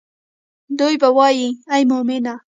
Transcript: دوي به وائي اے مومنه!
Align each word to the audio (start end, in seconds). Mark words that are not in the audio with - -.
دوي 0.79 0.95
به 1.01 1.09
وائي 1.17 1.47
اے 1.71 1.79
مومنه! 1.89 2.33